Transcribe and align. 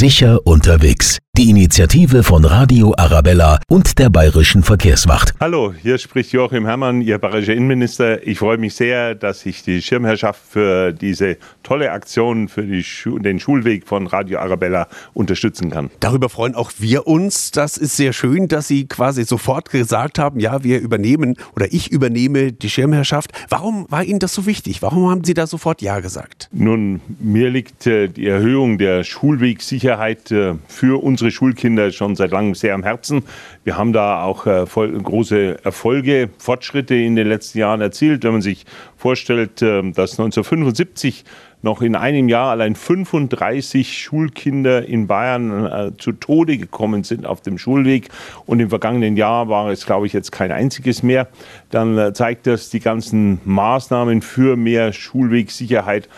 Sicher 0.00 0.38
unterwegs. 0.46 1.18
Die 1.38 1.48
Initiative 1.48 2.24
von 2.24 2.44
Radio 2.44 2.92
Arabella 2.98 3.60
und 3.68 4.00
der 4.00 4.10
Bayerischen 4.10 4.64
Verkehrswacht. 4.64 5.32
Hallo, 5.38 5.72
hier 5.72 5.96
spricht 5.96 6.32
Joachim 6.32 6.66
Herrmann, 6.66 7.00
Ihr 7.02 7.18
bayerischer 7.18 7.54
Innenminister. 7.54 8.26
Ich 8.26 8.40
freue 8.40 8.58
mich 8.58 8.74
sehr, 8.74 9.14
dass 9.14 9.46
ich 9.46 9.62
die 9.62 9.80
Schirmherrschaft 9.80 10.42
für 10.50 10.92
diese 10.92 11.38
tolle 11.62 11.92
Aktion 11.92 12.48
für 12.48 12.82
Schu 12.82 13.20
den 13.20 13.38
Schulweg 13.38 13.86
von 13.86 14.08
Radio 14.08 14.40
Arabella 14.40 14.88
unterstützen 15.14 15.70
kann. 15.70 15.90
Darüber 16.00 16.28
freuen 16.28 16.56
auch 16.56 16.72
wir 16.78 17.06
uns. 17.06 17.52
Das 17.52 17.76
ist 17.76 17.96
sehr 17.96 18.12
schön, 18.12 18.48
dass 18.48 18.66
Sie 18.66 18.88
quasi 18.88 19.22
sofort 19.22 19.70
gesagt 19.70 20.18
haben, 20.18 20.40
ja, 20.40 20.64
wir 20.64 20.80
übernehmen 20.80 21.36
oder 21.54 21.72
ich 21.72 21.92
übernehme 21.92 22.52
die 22.52 22.68
Schirmherrschaft. 22.68 23.30
Warum 23.48 23.86
war 23.88 24.02
Ihnen 24.02 24.18
das 24.18 24.34
so 24.34 24.46
wichtig? 24.46 24.82
Warum 24.82 25.08
haben 25.08 25.22
Sie 25.22 25.34
da 25.34 25.46
sofort 25.46 25.80
Ja 25.80 26.00
gesagt? 26.00 26.48
Nun, 26.50 27.00
mir 27.20 27.50
liegt 27.50 27.86
äh, 27.86 28.08
die 28.08 28.26
Erhöhung 28.26 28.78
der 28.78 29.04
Schulwegsicherheit 29.04 30.32
äh, 30.32 30.54
für 30.66 31.00
uns 31.02 31.19
unsere 31.20 31.30
Schulkinder 31.30 31.92
schon 31.92 32.16
seit 32.16 32.30
langem 32.30 32.54
sehr 32.54 32.74
am 32.74 32.82
Herzen. 32.82 33.24
Wir 33.62 33.76
haben 33.76 33.92
da 33.92 34.22
auch 34.22 34.46
äh, 34.46 34.64
große 34.64 35.62
Erfolge, 35.62 36.30
Fortschritte 36.38 36.94
in 36.94 37.14
den 37.14 37.28
letzten 37.28 37.58
Jahren 37.58 37.82
erzielt. 37.82 38.24
Wenn 38.24 38.32
man 38.32 38.40
sich 38.40 38.64
vorstellt, 38.96 39.60
äh, 39.60 39.82
dass 39.92 40.12
1975 40.12 41.24
noch 41.62 41.82
in 41.82 41.94
einem 41.94 42.30
Jahr 42.30 42.52
allein 42.52 42.74
35 42.74 43.98
Schulkinder 43.98 44.86
in 44.86 45.06
Bayern 45.06 45.66
äh, 45.66 45.92
zu 45.98 46.12
Tode 46.12 46.56
gekommen 46.56 47.04
sind 47.04 47.26
auf 47.26 47.42
dem 47.42 47.58
Schulweg. 47.58 48.08
Und 48.46 48.60
im 48.60 48.70
vergangenen 48.70 49.18
Jahr 49.18 49.50
war 49.50 49.68
es, 49.68 49.84
glaube 49.84 50.06
ich, 50.06 50.14
jetzt 50.14 50.32
kein 50.32 50.52
einziges 50.52 51.02
mehr. 51.02 51.28
Dann 51.70 51.98
äh, 51.98 52.14
zeigt 52.14 52.46
das, 52.46 52.70
die 52.70 52.80
ganzen 52.80 53.40
Maßnahmen 53.44 54.22
für 54.22 54.56
mehr 54.56 54.94
Schulwegsicherheit 54.94 56.08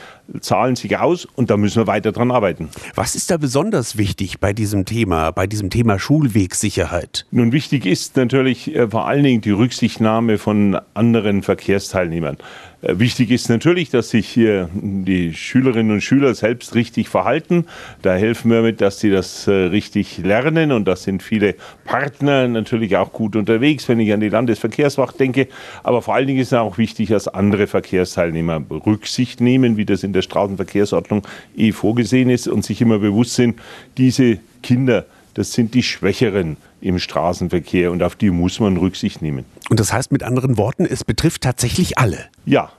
zahlen 0.40 0.76
sich 0.76 0.98
aus 0.98 1.24
und 1.24 1.50
da 1.50 1.56
müssen 1.56 1.82
wir 1.82 1.86
weiter 1.86 2.12
dran 2.12 2.30
arbeiten. 2.30 2.68
Was 2.94 3.14
ist 3.14 3.30
da 3.30 3.36
besonders 3.36 3.96
wichtig 3.96 4.40
bei 4.40 4.52
diesem 4.52 4.84
Thema, 4.84 5.30
bei 5.30 5.46
diesem 5.46 5.70
Thema 5.70 5.98
Schulwegsicherheit? 5.98 7.26
Nun, 7.30 7.52
wichtig 7.52 7.86
ist 7.86 8.16
natürlich 8.16 8.74
äh, 8.74 8.88
vor 8.88 9.06
allen 9.06 9.22
Dingen 9.22 9.40
die 9.40 9.50
Rücksichtnahme 9.50 10.38
von 10.38 10.78
anderen 10.94 11.42
Verkehrsteilnehmern. 11.42 12.38
Äh, 12.82 12.98
wichtig 12.98 13.30
ist 13.30 13.48
natürlich, 13.48 13.90
dass 13.90 14.10
sich 14.10 14.28
hier 14.28 14.68
die 14.74 15.32
Schülerinnen 15.32 15.92
und 15.92 16.00
Schüler 16.02 16.34
selbst 16.34 16.74
richtig 16.74 17.08
verhalten. 17.08 17.66
Da 18.02 18.14
helfen 18.14 18.50
wir 18.50 18.62
mit, 18.62 18.80
dass 18.80 19.00
sie 19.00 19.10
das 19.10 19.46
äh, 19.46 19.52
richtig 19.52 20.18
lernen 20.18 20.72
und 20.72 20.86
das 20.86 21.04
sind 21.04 21.22
viele 21.22 21.54
Partner 21.84 22.48
natürlich 22.48 22.96
auch 22.96 23.12
gut 23.12 23.36
unterwegs, 23.36 23.88
wenn 23.88 24.00
ich 24.00 24.12
an 24.12 24.20
die 24.20 24.28
Landesverkehrswacht 24.28 25.18
denke. 25.18 25.48
Aber 25.82 26.02
vor 26.02 26.14
allen 26.14 26.26
Dingen 26.26 26.40
ist 26.40 26.48
es 26.48 26.58
auch 26.58 26.76
wichtig, 26.76 27.08
dass 27.08 27.28
andere 27.28 27.66
Verkehrsteilnehmer 27.66 28.62
Rücksicht 28.70 29.40
nehmen, 29.40 29.76
wie 29.76 29.84
das 29.84 30.02
in 30.02 30.12
der 30.12 30.22
Straßenverkehrsordnung 30.22 31.26
eh 31.56 31.72
vorgesehen 31.72 32.30
ist 32.30 32.48
und 32.48 32.64
sich 32.64 32.80
immer 32.80 32.98
bewusst 32.98 33.34
sind, 33.34 33.60
diese 33.96 34.38
Kinder, 34.62 35.06
das 35.34 35.52
sind 35.52 35.74
die 35.74 35.82
Schwächeren 35.82 36.56
im 36.80 36.98
Straßenverkehr 36.98 37.92
und 37.92 38.02
auf 38.02 38.16
die 38.16 38.30
muss 38.30 38.60
man 38.60 38.76
Rücksicht 38.76 39.22
nehmen. 39.22 39.44
Und 39.70 39.80
das 39.80 39.92
heißt 39.92 40.12
mit 40.12 40.22
anderen 40.22 40.58
Worten, 40.58 40.84
es 40.84 41.04
betrifft 41.04 41.42
tatsächlich 41.42 41.96
alle. 41.96 42.18
Ja, 42.44 42.70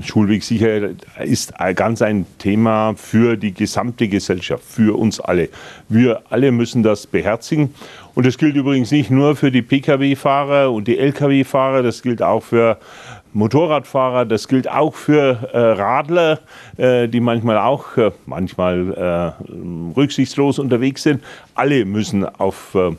Schulwegsicherheit 0.00 0.96
ist 1.22 1.52
ganz 1.76 2.02
ein 2.02 2.26
Thema 2.38 2.94
für 2.96 3.36
die 3.36 3.52
gesamte 3.52 4.08
Gesellschaft, 4.08 4.64
für 4.64 4.98
uns 4.98 5.20
alle. 5.20 5.50
Wir 5.88 6.22
alle 6.30 6.50
müssen 6.52 6.82
das 6.82 7.06
beherzigen. 7.06 7.74
Und 8.14 8.26
das 8.26 8.38
gilt 8.38 8.56
übrigens 8.56 8.90
nicht 8.90 9.10
nur 9.10 9.36
für 9.36 9.50
die 9.50 9.62
Pkw-Fahrer 9.62 10.72
und 10.72 10.88
die 10.88 10.98
Lkw-Fahrer, 10.98 11.82
das 11.82 12.02
gilt 12.02 12.22
auch 12.22 12.42
für 12.42 12.78
Motorradfahrer, 13.34 14.24
das 14.24 14.48
gilt 14.48 14.70
auch 14.70 14.94
für 14.94 15.50
äh, 15.52 15.58
Radler, 15.58 16.38
äh, 16.76 17.08
die 17.08 17.20
manchmal 17.20 17.58
auch 17.58 17.96
äh, 17.96 18.12
manchmal 18.26 19.34
äh, 19.46 19.96
rücksichtslos 19.96 20.58
unterwegs 20.58 21.02
sind. 21.02 21.22
Alle 21.54 21.84
müssen 21.84 22.24
auf 22.24 22.74
äh, 22.74 22.92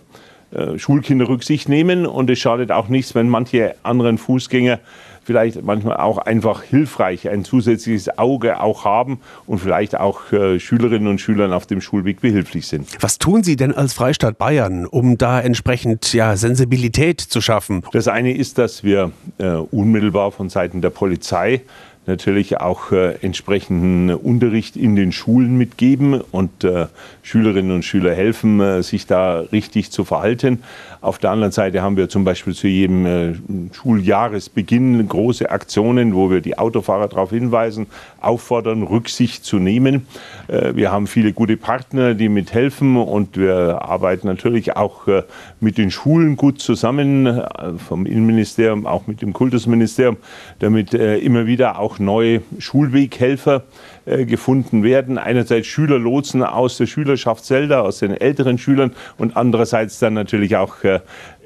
äh, 0.55 0.77
Schulkinder 0.77 1.27
Rücksicht 1.27 1.69
nehmen 1.69 2.05
und 2.05 2.29
es 2.29 2.39
schadet 2.39 2.71
auch 2.71 2.87
nichts, 2.87 3.15
wenn 3.15 3.29
manche 3.29 3.75
anderen 3.83 4.17
Fußgänger 4.17 4.79
vielleicht 5.25 5.63
manchmal 5.63 5.97
auch 5.97 6.19
einfach 6.19 6.63
hilfreich 6.63 7.27
ein 7.27 7.43
zusätzliches 7.43 8.17
Auge 8.17 8.61
auch 8.61 8.85
haben 8.85 9.19
und 9.47 9.59
vielleicht 9.59 9.97
auch 9.97 10.31
äh, 10.31 10.59
Schülerinnen 10.59 11.07
und 11.07 11.19
Schülern 11.19 11.51
auf 11.51 11.65
dem 11.65 11.81
Schulweg 11.81 12.21
behilflich 12.21 12.67
sind. 12.67 12.87
Was 13.01 13.17
tun 13.17 13.43
Sie 13.43 13.55
denn 13.55 13.73
als 13.73 13.93
Freistaat 13.93 14.37
Bayern, 14.37 14.85
um 14.85 15.17
da 15.17 15.41
entsprechend 15.41 16.13
ja, 16.13 16.37
Sensibilität 16.37 17.19
zu 17.19 17.41
schaffen? 17.41 17.83
Das 17.91 18.07
eine 18.07 18.35
ist, 18.35 18.57
dass 18.59 18.83
wir 18.83 19.11
äh, 19.39 19.47
unmittelbar 19.47 20.31
von 20.31 20.49
Seiten 20.49 20.81
der 20.81 20.91
Polizei 20.91 21.61
natürlich 22.07 22.59
auch 22.59 22.91
äh, 22.91 23.15
entsprechenden 23.21 24.13
Unterricht 24.13 24.75
in 24.75 24.95
den 24.95 25.11
Schulen 25.11 25.57
mitgeben 25.57 26.21
und 26.31 26.63
äh, 26.63 26.87
Schülerinnen 27.23 27.71
und 27.71 27.83
Schüler 27.83 28.13
helfen, 28.13 28.59
äh, 28.59 28.83
sich 28.83 29.07
da 29.07 29.39
richtig 29.39 29.91
zu 29.91 30.05
verhalten. 30.05 30.63
Auf 31.05 31.19
der 31.19 31.29
anderen 31.29 31.51
Seite 31.51 31.83
haben 31.83 31.97
wir 31.97 32.09
zum 32.09 32.23
Beispiel 32.23 32.55
zu 32.55 32.67
jedem 32.67 33.05
äh, 33.05 33.33
Schuljahresbeginn 33.73 35.07
große 35.07 35.51
Aktionen, 35.51 36.15
wo 36.15 36.31
wir 36.31 36.41
die 36.41 36.57
Autofahrer 36.57 37.07
darauf 37.07 37.29
hinweisen, 37.29 37.85
auffordern, 38.21 38.81
Rücksicht 38.81 39.45
zu 39.45 39.57
nehmen. 39.57 40.07
Äh, 40.47 40.73
wir 40.73 40.91
haben 40.91 41.05
viele 41.05 41.31
gute 41.31 41.57
Partner, 41.57 42.15
die 42.15 42.27
mithelfen 42.27 42.97
und 42.97 43.37
wir 43.37 43.83
arbeiten 43.83 44.25
natürlich 44.25 44.75
auch 44.75 45.07
äh, 45.07 45.21
mit 45.59 45.77
den 45.77 45.91
Schulen 45.91 46.37
gut 46.37 46.59
zusammen, 46.59 47.41
vom 47.87 48.07
Innenministerium, 48.07 48.87
auch 48.87 49.05
mit 49.05 49.21
dem 49.21 49.33
Kultusministerium, 49.33 50.17
damit 50.59 50.93
immer 50.93 51.45
wieder 51.45 51.79
auch 51.79 51.94
neue 51.99 52.41
Schulweghelfer 52.59 53.63
gefunden 54.05 54.83
werden. 54.83 55.17
Einerseits 55.17 55.65
Schülerlotsen 55.65 56.43
aus 56.43 56.77
der 56.77 56.85
Schülerschaft 56.85 57.43
selber, 57.43 57.81
aus 57.81 57.99
den 57.99 58.11
älteren 58.11 58.59
Schülern 58.59 58.93
und 59.17 59.35
andererseits 59.35 59.97
dann 59.97 60.13
natürlich 60.13 60.57
auch 60.57 60.75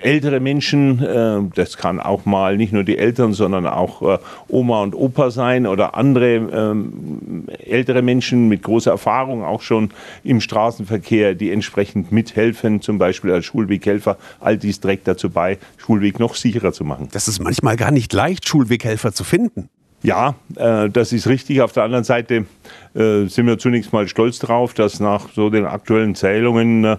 ältere 0.02 0.40
Menschen, 0.40 1.04
äh, 1.04 1.40
das 1.56 1.78
kann 1.78 2.00
auch 2.00 2.26
mal 2.26 2.58
nicht 2.58 2.74
nur 2.74 2.84
die 2.84 2.98
Eltern, 2.98 3.34
sondern 3.34 3.66
auch 3.66 4.02
äh, 4.02 4.18
Oma 4.48 4.82
und 4.82 4.96
Opa 4.96 5.32
sein 5.32 5.68
oder 5.68 5.96
andere 5.96 6.36
ähm, 6.36 7.46
ältere 7.60 8.02
Menschen 8.02 8.48
mit 8.48 8.64
großer 8.64 8.92
Erfahrung 8.92 9.44
auch 9.44 9.62
schon 9.62 9.92
im 10.24 10.42
Straßenverkehr, 10.42 11.36
die 11.36 11.52
entsprechend 11.52 12.12
mithelfen, 12.12 12.82
zum 12.82 12.98
Beispiel 12.98 13.32
als 13.32 13.46
Schulweghelfer. 13.46 14.18
All 14.40 14.58
dies 14.58 14.80
trägt 14.80 15.08
dazu 15.08 15.30
bei, 15.30 15.58
Schulweg 15.78 16.20
noch 16.20 16.36
sicherer 16.36 16.74
zu 16.74 16.84
machen. 16.84 17.10
Das 17.12 17.28
ist 17.28 17.42
manchmal 17.42 17.76
gar 17.76 17.92
nicht 17.92 18.12
leicht, 18.14 18.48
Schulweghelfer 18.48 19.14
zu 19.14 19.24
finden. 19.24 19.70
Ja, 20.04 20.36
äh, 20.56 20.90
das 20.90 21.12
ist 21.12 21.28
richtig. 21.28 21.62
Auf 21.62 21.72
der 21.74 21.84
anderen 21.84 22.04
Seite 22.04 22.46
äh, 22.96 23.26
sind 23.26 23.48
wir 23.48 23.58
zunächst 23.58 23.94
mal 23.94 24.08
stolz 24.08 24.40
darauf, 24.40 24.74
dass 24.74 25.00
nach 25.00 25.30
so 25.34 25.50
den 25.50 25.66
aktuellen 25.66 26.16
Zählungen 26.16 26.84
äh, 26.84 26.98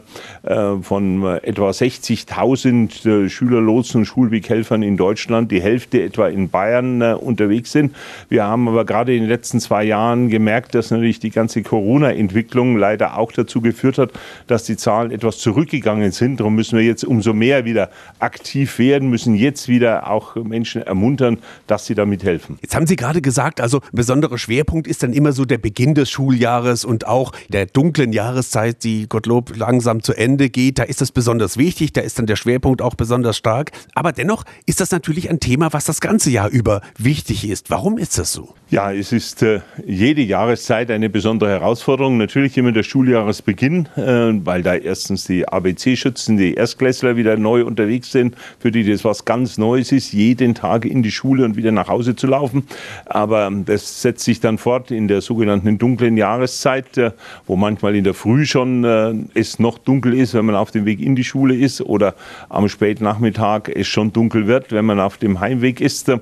von 0.82 1.24
etwa 1.42 1.70
60.000 1.70 3.28
Schülerlotsen 3.28 4.00
und 4.00 4.04
Schulweghelfern 4.06 4.82
in 4.82 4.96
Deutschland 4.96 5.50
die 5.50 5.60
Hälfte 5.60 6.02
etwa 6.02 6.28
in 6.28 6.48
Bayern 6.48 7.02
unterwegs 7.02 7.72
sind. 7.72 7.94
Wir 8.28 8.44
haben 8.44 8.68
aber 8.68 8.84
gerade 8.84 9.14
in 9.14 9.22
den 9.22 9.28
letzten 9.28 9.60
zwei 9.60 9.84
Jahren 9.84 10.28
gemerkt, 10.28 10.74
dass 10.74 10.90
natürlich 10.90 11.20
die 11.20 11.30
ganze 11.30 11.62
Corona-Entwicklung 11.62 12.76
leider 12.76 13.16
auch 13.16 13.32
dazu 13.32 13.60
geführt 13.60 13.98
hat, 13.98 14.10
dass 14.46 14.64
die 14.64 14.76
Zahlen 14.76 15.10
etwas 15.10 15.38
zurückgegangen 15.38 16.12
sind. 16.12 16.40
Darum 16.40 16.54
müssen 16.54 16.78
wir 16.78 16.84
jetzt 16.84 17.04
umso 17.04 17.32
mehr 17.32 17.64
wieder 17.64 17.90
aktiv 18.18 18.78
werden, 18.78 19.10
müssen 19.10 19.34
jetzt 19.34 19.68
wieder 19.68 20.10
auch 20.10 20.36
Menschen 20.36 20.82
ermuntern, 20.82 21.38
dass 21.66 21.86
sie 21.86 21.94
damit 21.94 22.24
helfen. 22.24 22.58
Jetzt 22.62 22.74
haben 22.74 22.86
Sie 22.86 22.96
gerade 22.96 23.20
gesagt, 23.20 23.60
also 23.60 23.80
besonderer 23.92 24.38
Schwerpunkt 24.38 24.86
ist 24.86 25.02
dann 25.02 25.12
immer 25.12 25.32
so 25.32 25.44
der 25.44 25.58
Beginn 25.60 25.94
des 25.94 26.10
Schuljahres 26.10 26.84
und 26.84 27.06
auch 27.06 27.32
der 27.48 27.66
dunklen 27.66 28.12
Jahreszeit, 28.12 28.82
die 28.84 29.08
Gottlob 29.08 29.56
langsam 29.56 30.02
zu 30.02 30.14
Ende 30.14 30.50
geht. 30.50 30.78
Da 30.78 30.82
ist 30.82 31.00
das 31.00 31.12
besonders 31.12 31.56
wichtig, 31.56 31.92
da 31.92 32.00
ist 32.00 32.18
dann 32.18 32.26
der 32.26 32.36
Schwerpunkt 32.36 32.82
auch 32.82 32.94
besonders 32.94 33.36
stark. 33.36 33.72
Aber 33.94 34.12
dennoch 34.12 34.44
ist 34.66 34.80
das 34.80 34.90
natürlich 34.90 35.30
ein 35.30 35.40
Thema, 35.40 35.72
was 35.72 35.84
das 35.84 36.00
ganze 36.00 36.30
Jahr 36.30 36.48
über 36.48 36.80
wichtig 36.98 37.48
ist. 37.48 37.70
Warum 37.70 37.98
ist 37.98 38.18
das 38.18 38.32
so? 38.32 38.54
Ja, 38.70 38.92
es 38.92 39.12
ist 39.12 39.42
äh, 39.42 39.60
jede 39.84 40.22
Jahreszeit 40.22 40.90
eine 40.90 41.10
besondere 41.10 41.50
Herausforderung. 41.50 42.18
Natürlich 42.18 42.56
immer 42.56 42.72
der 42.72 42.84
Schuljahresbeginn, 42.84 43.88
äh, 43.96 44.32
weil 44.44 44.62
da 44.62 44.74
erstens 44.74 45.24
die 45.24 45.46
ABC-Schützen, 45.48 46.36
die 46.36 46.54
Erstklässler 46.54 47.16
wieder 47.16 47.36
neu 47.36 47.64
unterwegs 47.64 48.12
sind, 48.12 48.36
für 48.58 48.70
die 48.70 48.88
das 48.88 49.04
was 49.04 49.24
ganz 49.24 49.58
Neues 49.58 49.92
ist, 49.92 50.12
jeden 50.12 50.54
Tag 50.54 50.84
in 50.84 51.02
die 51.02 51.10
Schule 51.10 51.44
und 51.44 51.56
wieder 51.56 51.72
nach 51.72 51.88
Hause 51.88 52.14
zu 52.14 52.28
laufen. 52.28 52.64
Aber 53.06 53.50
das 53.66 54.02
setzt 54.02 54.24
sich 54.24 54.40
dann 54.40 54.56
fort 54.56 54.90
in 54.90 55.08
der 55.08 55.20
sogenannten 55.20 55.49
in 55.54 55.78
dunklen 55.78 56.16
Jahreszeit, 56.16 56.96
äh, 56.98 57.12
wo 57.46 57.56
manchmal 57.56 57.96
in 57.96 58.04
der 58.04 58.14
Früh 58.14 58.46
schon 58.46 58.84
äh, 58.84 59.14
es 59.34 59.58
noch 59.58 59.78
dunkel 59.78 60.14
ist, 60.14 60.34
wenn 60.34 60.46
man 60.46 60.54
auf 60.54 60.70
dem 60.70 60.84
Weg 60.84 61.00
in 61.00 61.16
die 61.16 61.24
Schule 61.24 61.54
ist 61.54 61.80
oder 61.80 62.14
am 62.48 62.68
Spätnachmittag 62.68 63.68
es 63.74 63.88
schon 63.88 64.12
dunkel 64.12 64.46
wird, 64.46 64.72
wenn 64.72 64.84
man 64.84 65.00
auf 65.00 65.18
dem 65.18 65.40
Heimweg 65.40 65.80
ist. 65.80 66.12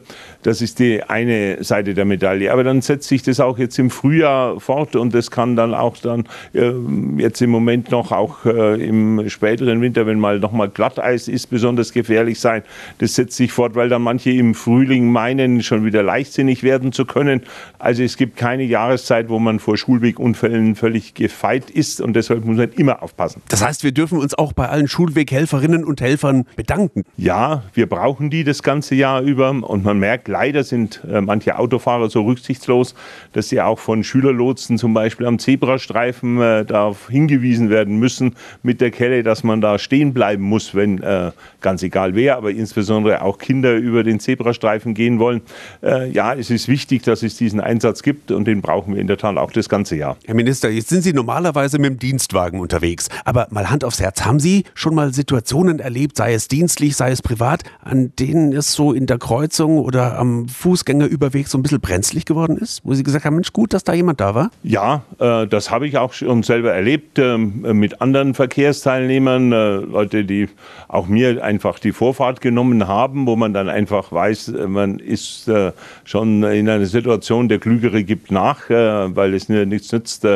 Das 0.43 0.63
ist 0.63 0.79
die 0.79 1.03
eine 1.03 1.63
Seite 1.63 1.95
der 1.95 2.05
Medaille. 2.05 2.53
Aber 2.53 2.65
dann 2.65 2.81
setzt 2.81 3.09
sich 3.09 3.23
das 3.23 3.41
auch 3.41 3.59
jetzt 3.59 3.79
im 3.79 3.91
Frühjahr 3.91 4.61
fort 4.61 4.97
und 4.97 5.15
das 5.15 5.31
kann 5.31 5.57
dann 5.57 5.75
auch 5.75 5.97
dann 5.99 6.25
äh, 6.55 6.73
jetzt 7.19 7.41
im 7.43 7.51
Moment 7.51 7.91
noch 7.91 8.13
auch 8.13 8.45
im 8.45 9.29
späteren 9.29 9.81
Winter, 9.81 10.07
wenn 10.07 10.19
mal 10.19 10.39
noch 10.39 10.53
mal 10.53 10.69
Glatteis 10.69 11.29
ist, 11.29 11.49
besonders 11.49 11.93
gefährlich 11.93 12.41
sein. 12.41 12.63
Das 12.99 13.15
setzt 13.15 13.37
sich 13.37 13.53
fort, 13.53 13.75
weil 13.75 13.89
dann 13.89 14.03
manche 14.03 14.31
im 14.31 14.55
Frühling 14.55 15.11
meinen, 15.11 15.63
schon 15.63 15.85
wieder 15.85 16.03
leichtsinnig 16.03 16.63
werden 16.63 16.93
zu 16.93 17.05
können. 17.05 17.43
Also 17.79 18.03
es 18.03 18.17
gibt 18.17 18.37
keine 18.37 18.63
Jahreszeit, 18.63 19.18
Zeit, 19.19 19.29
wo 19.29 19.39
man 19.41 19.59
vor 19.59 19.77
Schulwegunfällen 19.77 20.77
völlig 20.77 21.15
gefeit 21.15 21.71
ist 21.71 22.01
und 22.01 22.15
deshalb 22.15 22.45
muss 22.45 22.57
man 22.57 22.71
immer 22.73 23.03
aufpassen. 23.03 23.43
Das 23.49 23.65
heißt, 23.65 23.83
wir 23.83 23.91
dürfen 23.91 24.19
uns 24.19 24.35
auch 24.35 24.53
bei 24.53 24.69
allen 24.69 24.87
Schulweghelferinnen 24.87 25.85
und 25.85 26.01
Helfern 26.01 26.47
bedanken. 26.55 27.03
Ja, 27.17 27.65
wir 27.75 27.89
brauchen 27.89 28.31
die 28.31 28.45
das 28.45 28.63
ganze 28.63 28.95
Jahr 28.95 29.23
über 29.23 29.51
und 29.51 29.85
man 29.85 29.99
merkt, 29.99 30.29
leider 30.29 30.63
sind 30.63 31.03
äh, 31.11 31.21
manche 31.21 31.59
Autofahrer 31.59 32.11
so 32.11 32.23
rücksichtslos, 32.23 32.95
dass 33.33 33.49
sie 33.49 33.61
auch 33.61 33.81
von 33.81 34.05
Schülerlotsen 34.05 34.79
zum 34.79 34.95
Beispiel 34.95 35.27
am 35.27 35.41
Zebrastreifen 35.41 36.41
äh, 36.41 36.65
darauf 36.65 37.09
hingewiesen 37.09 37.71
werden 37.71 37.99
müssen 37.99 38.37
mit 38.63 38.81
der 38.81 38.93
Kelle, 38.93 39.25
dass 39.25 39.43
man 39.43 39.61
da 39.61 39.79
stehen 39.79 40.15
bleiben 40.15 40.45
muss, 40.45 40.75
wenn 40.75 41.03
äh, 41.03 41.33
ganz 41.61 41.83
egal 41.83 42.15
wer, 42.15 42.37
aber 42.37 42.51
insbesondere 42.51 43.23
auch 43.23 43.39
Kinder 43.39 43.75
über 43.75 44.05
den 44.05 44.21
Zebrastreifen 44.21 44.95
gehen 44.95 45.19
wollen. 45.19 45.41
Äh, 45.83 46.11
ja, 46.11 46.35
es 46.35 46.51
ist 46.51 46.69
wichtig, 46.69 47.03
dass 47.03 47.25
es 47.25 47.37
diesen 47.37 47.61
Einsatz 47.61 48.03
gibt 48.03 48.31
und 48.31 48.47
den 48.47 48.61
brauchen 48.61 48.95
wir 48.95 48.98
in 48.99 49.07
der 49.07 49.17
Tat 49.17 49.37
auch 49.37 49.51
das 49.51 49.69
ganze 49.69 49.97
Jahr. 49.97 50.17
Herr 50.25 50.35
Minister, 50.35 50.69
jetzt 50.71 50.89
sind 50.89 51.03
Sie 51.03 51.13
normalerweise 51.13 51.79
mit 51.79 51.91
dem 51.91 51.99
Dienstwagen 51.99 52.61
unterwegs, 52.61 53.09
aber 53.25 53.47
mal 53.51 53.71
Hand 53.71 53.85
aufs 53.85 54.01
Herz, 54.01 54.25
haben 54.25 54.41
Sie 54.41 54.65
schon 54.75 54.95
mal 54.95 55.13
Situationen 55.13 55.79
erlebt, 55.79 56.17
sei 56.17 56.35
es 56.35 56.49
dienstlich, 56.49 56.97
sei 56.97 57.11
es 57.11 57.23
privat, 57.23 57.65
an 57.83 58.13
denen 58.19 58.53
es 58.53 58.73
so 58.73 58.93
in 58.93 59.07
der 59.07 59.19
Kreuzung 59.19 59.79
oder 59.79 60.19
am 60.19 60.49
Fußgängerüberweg 60.49 61.49
so 61.49 61.59
ein 61.59 61.63
bisschen 61.63 61.81
brenzlig 61.81 62.25
geworden 62.25 62.57
ist, 62.57 62.81
wo 62.85 62.95
Sie 62.95 63.03
gesagt 63.03 63.25
haben, 63.25 63.35
Mensch, 63.35 63.53
gut, 63.53 63.73
dass 63.73 63.85
da 63.85 63.93
jemand 63.93 64.21
da 64.21 64.35
war? 64.35 64.51
Ja, 64.63 65.03
äh, 65.19 65.47
das 65.47 65.71
habe 65.71 65.87
ich 65.87 65.99
auch 65.99 66.13
schon 66.13 66.43
selber 66.43 66.73
erlebt 66.73 67.19
äh, 67.19 67.37
mit 67.39 68.01
anderen 68.01 68.35
Verkehrsteilnehmern, 68.35 69.53
äh, 69.53 69.75
Leute, 69.77 70.25
die 70.25 70.49
auch 70.89 71.07
mir 71.07 71.43
einfach 71.45 71.79
die 71.79 71.93
Vorfahrt 71.93 72.41
genommen 72.41 72.89
haben, 72.89 73.27
wo 73.27 73.37
man 73.37 73.53
dann 73.53 73.69
einfach 73.69 74.13
weiß, 74.13 74.49
äh, 74.49 74.67
man 74.67 74.99
ist 74.99 75.49
äh, 75.49 75.73
schon 76.05 76.43
in 76.43 76.69
einer 76.69 76.87
Situation, 76.87 77.49
der 77.49 77.59
Klügere 77.59 78.05
gibt 78.05 78.31
nach, 78.31 78.71
äh, 78.71 78.75
weil 79.15 79.35
es 79.35 79.49
mir 79.49 79.67
nichts 79.67 79.93
nützt, 79.93 80.27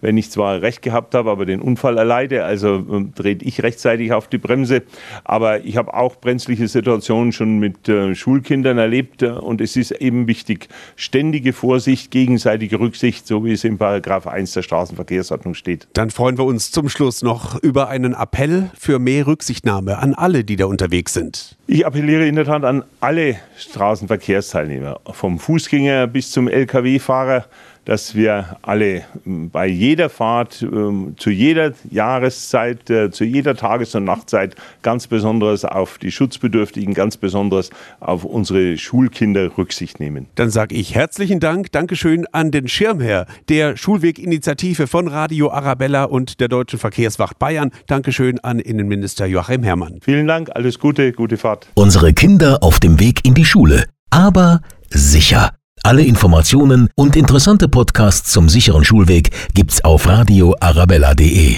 wenn 0.00 0.16
ich 0.16 0.30
zwar 0.30 0.62
recht 0.62 0.82
gehabt 0.82 1.14
habe, 1.14 1.30
aber 1.30 1.46
den 1.46 1.60
Unfall 1.60 1.98
erleide. 1.98 2.44
Also 2.44 2.84
dreht 3.14 3.42
ich 3.42 3.62
rechtzeitig 3.62 4.12
auf 4.12 4.28
die 4.28 4.38
Bremse. 4.38 4.82
Aber 5.24 5.64
ich 5.64 5.76
habe 5.76 5.94
auch 5.94 6.16
brenzliche 6.16 6.68
Situationen 6.68 7.32
schon 7.32 7.58
mit 7.58 7.90
Schulkindern 8.14 8.78
erlebt 8.78 9.22
und 9.22 9.60
es 9.60 9.76
ist 9.76 9.90
eben 9.92 10.26
wichtig, 10.26 10.68
ständige 10.96 11.52
Vorsicht, 11.52 12.10
gegenseitige 12.10 12.80
Rücksicht, 12.80 13.26
so 13.26 13.44
wie 13.44 13.52
es 13.52 13.64
im 13.64 13.78
Paragraph 13.78 14.26
1 14.26 14.52
der 14.52 14.62
Straßenverkehrsordnung 14.62 15.54
steht. 15.54 15.88
Dann 15.92 16.10
freuen 16.10 16.38
wir 16.38 16.44
uns 16.44 16.70
zum 16.70 16.88
Schluss 16.88 17.22
noch 17.22 17.62
über 17.62 17.88
einen 17.88 18.14
Appell 18.14 18.70
für 18.78 18.98
mehr 18.98 19.26
Rücksichtnahme 19.26 19.98
an 19.98 20.14
alle, 20.14 20.44
die 20.44 20.56
da 20.56 20.66
unterwegs 20.66 21.14
sind. 21.14 21.56
Ich 21.66 21.86
appelliere 21.86 22.26
in 22.26 22.34
der 22.34 22.44
Tat 22.44 22.64
an 22.64 22.84
alle 23.00 23.36
Straßenverkehrsteilnehmer, 23.56 25.00
vom 25.12 25.38
Fußgänger 25.38 26.06
bis 26.06 26.30
zum 26.30 26.48
Lkw-Fahrer, 26.48 27.46
dass 27.84 28.14
wir 28.14 28.56
alle 28.62 29.02
ähm, 29.26 29.50
bei 29.50 29.66
jeder 29.66 30.08
Fahrt, 30.08 30.62
ähm, 30.62 31.14
zu 31.18 31.30
jeder 31.30 31.72
Jahreszeit, 31.90 32.88
äh, 32.90 33.10
zu 33.10 33.24
jeder 33.24 33.56
Tages- 33.56 33.94
und 33.94 34.04
Nachtzeit 34.04 34.54
ganz 34.82 35.06
besonders 35.06 35.64
auf 35.64 35.98
die 35.98 36.12
Schutzbedürftigen, 36.12 36.94
ganz 36.94 37.16
besonders 37.16 37.70
auf 38.00 38.24
unsere 38.24 38.78
Schulkinder 38.78 39.56
Rücksicht 39.56 40.00
nehmen. 40.00 40.26
Dann 40.34 40.50
sage 40.50 40.74
ich 40.74 40.94
herzlichen 40.94 41.40
Dank, 41.40 41.72
Dankeschön 41.72 42.26
an 42.32 42.50
den 42.50 42.68
Schirmherr 42.68 43.26
der 43.48 43.76
Schulweginitiative 43.76 44.86
von 44.86 45.08
Radio 45.08 45.50
Arabella 45.50 46.04
und 46.04 46.40
der 46.40 46.48
Deutschen 46.48 46.78
Verkehrswacht 46.78 47.38
Bayern. 47.38 47.70
Dankeschön 47.86 48.38
an 48.40 48.58
Innenminister 48.58 49.26
Joachim 49.26 49.62
Herrmann. 49.62 49.98
Vielen 50.02 50.26
Dank, 50.26 50.50
alles 50.54 50.78
Gute, 50.78 51.12
gute 51.12 51.36
Fahrt. 51.36 51.68
Unsere 51.74 52.12
Kinder 52.12 52.62
auf 52.62 52.80
dem 52.80 53.00
Weg 53.00 53.20
in 53.24 53.34
die 53.34 53.44
Schule. 53.44 53.84
Aber 54.10 54.60
sicher. 54.90 55.52
Alle 55.84 56.04
Informationen 56.04 56.88
und 56.94 57.16
interessante 57.16 57.66
Podcasts 57.66 58.30
zum 58.30 58.48
sicheren 58.48 58.84
Schulweg 58.84 59.30
gibt's 59.52 59.82
auf 59.82 60.06
radioarabella.de. 60.06 61.56